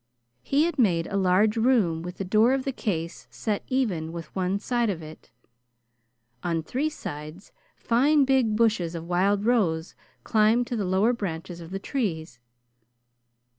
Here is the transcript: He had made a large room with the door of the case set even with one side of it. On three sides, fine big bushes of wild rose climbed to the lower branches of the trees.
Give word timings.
He 0.41 0.63
had 0.63 0.79
made 0.79 1.05
a 1.05 1.15
large 1.15 1.55
room 1.57 2.01
with 2.01 2.17
the 2.17 2.25
door 2.25 2.53
of 2.53 2.63
the 2.65 2.71
case 2.71 3.27
set 3.29 3.61
even 3.67 4.11
with 4.11 4.35
one 4.35 4.57
side 4.57 4.89
of 4.89 5.03
it. 5.03 5.29
On 6.41 6.63
three 6.63 6.89
sides, 6.89 7.51
fine 7.77 8.25
big 8.25 8.55
bushes 8.55 8.95
of 8.95 9.07
wild 9.07 9.45
rose 9.45 9.93
climbed 10.23 10.65
to 10.65 10.75
the 10.75 10.85
lower 10.85 11.13
branches 11.13 11.61
of 11.61 11.69
the 11.69 11.77
trees. 11.77 12.39